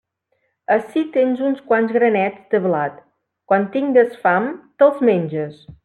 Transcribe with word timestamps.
Ací 0.75 1.03
tens 1.17 1.43
uns 1.49 1.59
quants 1.67 1.93
granets 1.99 2.47
de 2.55 2.63
blat; 2.65 2.97
quan 3.53 3.71
tingues 3.77 4.17
fam 4.25 4.53
te'ls 4.81 5.07
menges. 5.13 5.63